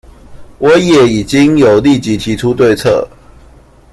[0.57, 3.07] 我也已經有立即提出對策